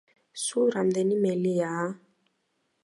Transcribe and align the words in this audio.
სულ 0.43 0.71
რამდენი 0.77 1.21
მელიაა? 1.27 1.87